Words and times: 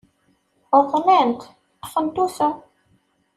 Uḍnent, 0.77 1.41
ṭṭfent 1.79 2.17
usu. 2.25 2.49